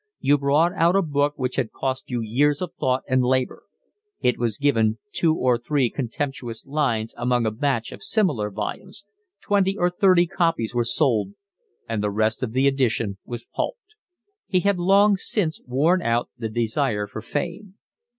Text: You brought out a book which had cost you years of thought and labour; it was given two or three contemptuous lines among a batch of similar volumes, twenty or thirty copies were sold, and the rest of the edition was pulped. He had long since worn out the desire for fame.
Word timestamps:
You 0.19 0.39
brought 0.39 0.73
out 0.73 0.95
a 0.95 1.03
book 1.03 1.33
which 1.37 1.57
had 1.57 1.71
cost 1.71 2.09
you 2.09 2.21
years 2.21 2.59
of 2.59 2.73
thought 2.79 3.03
and 3.07 3.21
labour; 3.23 3.61
it 4.19 4.39
was 4.39 4.57
given 4.57 4.97
two 5.11 5.35
or 5.35 5.59
three 5.59 5.91
contemptuous 5.91 6.65
lines 6.65 7.13
among 7.19 7.45
a 7.45 7.51
batch 7.51 7.91
of 7.91 8.01
similar 8.01 8.49
volumes, 8.49 9.05
twenty 9.41 9.77
or 9.77 9.91
thirty 9.91 10.25
copies 10.25 10.73
were 10.73 10.83
sold, 10.85 11.35
and 11.87 12.01
the 12.01 12.09
rest 12.09 12.41
of 12.41 12.53
the 12.53 12.65
edition 12.65 13.19
was 13.25 13.45
pulped. 13.55 13.93
He 14.47 14.61
had 14.61 14.79
long 14.79 15.17
since 15.17 15.61
worn 15.67 16.01
out 16.01 16.31
the 16.35 16.49
desire 16.49 17.05
for 17.05 17.21
fame. 17.21 17.75